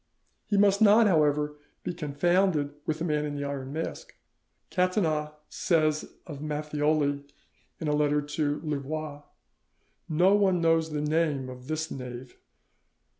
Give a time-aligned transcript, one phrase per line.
[0.47, 4.15] He must not, however, be confounded with the Man in the Iron Mask.
[4.71, 7.23] Catinat says of Matthioli
[7.79, 9.21] in a letter to Louvois
[10.09, 12.35] "No one knows the name of this knave."